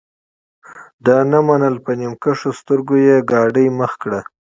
[1.05, 4.19] ده نه منله په نیم کښو سترګو یې ګاډۍ مخ کړه.